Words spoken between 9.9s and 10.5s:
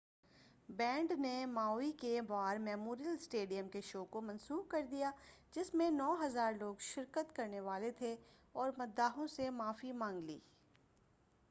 مانگ لی۔